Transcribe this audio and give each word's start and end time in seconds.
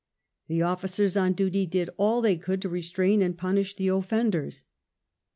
The 0.47 0.63
officers 0.63 1.15
on 1.15 1.33
duty 1.33 1.67
did 1.67 1.91
all 1.95 2.21
they 2.21 2.35
could 2.35 2.59
to 2.63 2.69
restrain 2.69 3.21
and 3.21 3.37
punish 3.37 3.75
the 3.75 3.89
offenders. 3.89 4.63